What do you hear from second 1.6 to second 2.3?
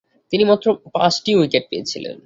পেয়েছিলেন।